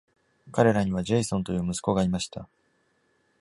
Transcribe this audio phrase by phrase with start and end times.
[0.51, 2.49] 彼らにはジェイソンという息子がいました。